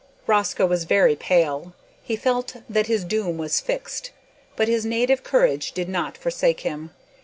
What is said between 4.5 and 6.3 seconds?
but his native courage did not